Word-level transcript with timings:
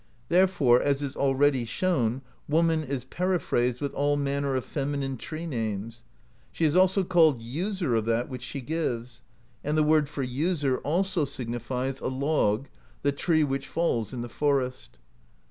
Therefore, 0.29 0.81
as 0.81 1.03
is 1.03 1.15
al 1.15 1.35
ready 1.35 1.63
shown, 1.63 2.23
woman 2.49 2.83
is 2.83 3.05
periphrased 3.05 3.81
with 3.81 3.93
all 3.93 4.17
manner 4.17 4.55
of 4.55 4.65
feminine 4.65 5.15
tree 5.15 5.45
names: 5.45 6.05
she 6.51 6.65
is 6.65 6.75
also 6.75 7.03
called 7.03 7.39
User 7.39 7.93
of 7.93 8.05
that 8.05 8.27
which 8.27 8.41
she 8.41 8.61
gives; 8.61 9.21
and 9.63 9.77
the 9.77 9.83
word 9.83 10.09
for 10.09 10.25
^user' 10.25 10.81
also 10.83 11.23
signifies 11.23 11.99
a 11.99 12.07
log, 12.07 12.65
the 13.03 13.11
tree 13.11 13.43
which 13.43 13.67
falls 13.67 14.11
in 14.11 14.21
the 14.21 14.27
forest. 14.27 14.97